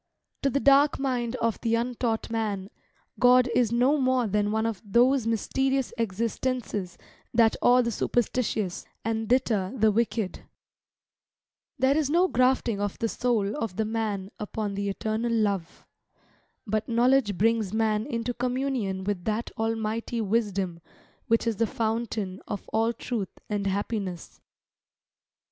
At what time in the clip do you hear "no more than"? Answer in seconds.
3.71-4.51